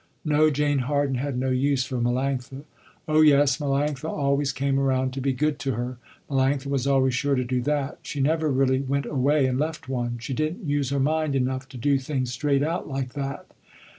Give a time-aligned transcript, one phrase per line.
[0.25, 2.63] No, Jane Harden had no use for Melanctha.
[3.07, 5.99] Oh yes, Melanctha always came around to be good to her.
[6.27, 7.99] Melanctha was always sure to do that.
[8.01, 10.17] She never really went away and left one.
[10.17, 13.45] She didn't use her mind enough to do things straight out like that.